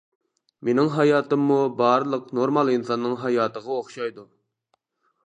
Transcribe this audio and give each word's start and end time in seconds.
مېنىڭ 0.69 0.87
ھاياتىممۇ 0.93 1.57
بارلىق 1.81 2.31
نورمال 2.39 2.71
ئىنساننىڭ 2.77 3.13
ھاياتىغا 3.25 3.77
ئوخشايدۇ. 3.77 4.27